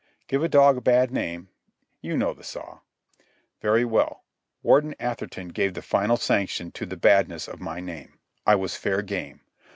Give 0.27 0.41
a 0.41 0.49
dog 0.49 0.77
a 0.77 0.81
bad 0.81 1.11
name—you 1.11 2.17
know 2.17 2.33
the 2.33 2.43
saw. 2.43 2.79
Very 3.61 3.85
well. 3.85 4.23
Warden 4.63 4.95
Atherton 4.99 5.49
gave 5.49 5.75
the 5.75 5.83
final 5.83 6.17
sanction 6.17 6.71
to 6.71 6.87
the 6.87 6.97
badness 6.97 7.47
of 7.47 7.61
my 7.61 7.81
name. 7.81 8.17
I 8.43 8.55
was 8.55 8.75
fair 8.75 9.03
game. 9.03 9.41